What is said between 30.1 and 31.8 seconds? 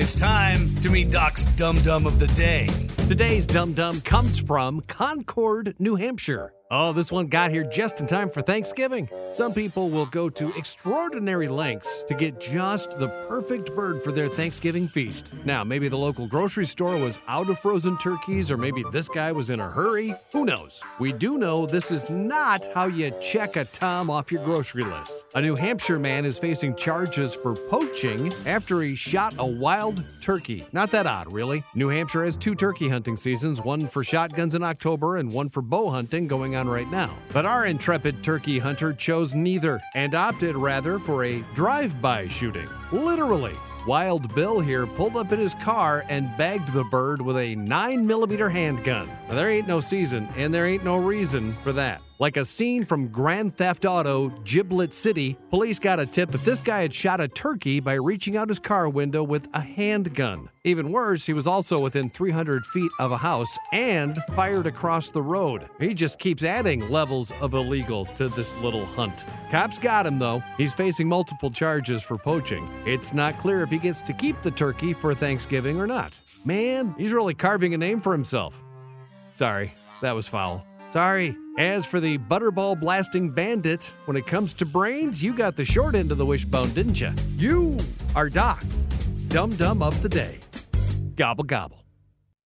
turkey. Not that odd, really.